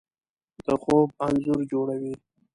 د 0.65 0.67
خوب 0.81 1.07
انځور 1.25 1.61
جوړوي 1.71 2.13